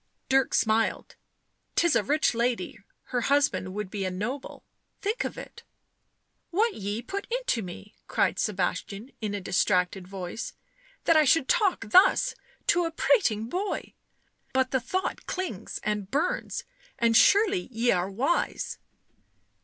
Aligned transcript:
Dirk 0.29 0.55
smiled." 0.55 1.15
'Tis 1.75 1.95
a 1.95 2.01
rich 2.01 2.33
lady, 2.33 2.79
her 3.13 3.21
husband 3.21 3.75
would 3.75 3.91
be 3.91 4.03
a 4.03 4.09
noble; 4.09 4.65
think 4.99 5.23
of 5.23 5.37
it." 5.37 5.61
"What 6.49 6.73
ye 6.73 7.03
put 7.03 7.27
into 7.29 7.61
me!" 7.61 7.93
cried 8.07 8.39
Sebastian 8.39 9.11
in 9.21 9.35
a 9.35 9.39
distracted 9.39 10.07
voice." 10.07 10.53
That 11.05 11.17
I 11.17 11.25
should 11.25 11.47
talk 11.47 11.89
thus 11.91 12.33
to 12.65 12.85
a 12.85 12.91
prating 12.91 13.47
boy! 13.47 13.93
But 14.53 14.71
the 14.71 14.79
thought 14.81 15.27
clings 15.27 15.79
and 15.83 16.09
burns— 16.09 16.63
and 16.97 17.15
surely 17.15 17.69
ye 17.71 17.91
are 17.91 18.09
wise." 18.09 18.79